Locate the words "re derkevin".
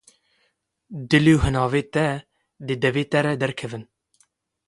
3.25-3.83